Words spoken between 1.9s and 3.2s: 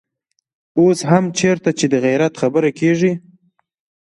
د غيرت خبره کېږي.